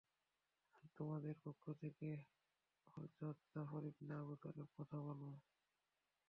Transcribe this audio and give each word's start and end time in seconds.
আর 0.75 0.87
তোমাদের 0.97 1.35
পক্ষ 1.43 1.63
থেকে 1.81 2.09
হযরত 2.93 3.37
জাফর 3.51 3.83
ইবনে 3.85 4.13
আবু 4.15 4.33
তালেব 4.35 4.67
কথা 4.77 4.97
বলবে। 5.07 5.37